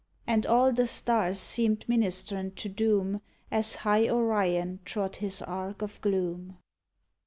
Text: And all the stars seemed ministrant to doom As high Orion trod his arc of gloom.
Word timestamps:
And 0.25 0.47
all 0.47 0.73
the 0.73 0.87
stars 0.87 1.39
seemed 1.39 1.85
ministrant 1.87 2.55
to 2.55 2.69
doom 2.69 3.21
As 3.51 3.75
high 3.85 4.09
Orion 4.09 4.79
trod 4.83 5.17
his 5.17 5.43
arc 5.43 5.83
of 5.83 6.01
gloom. 6.01 6.57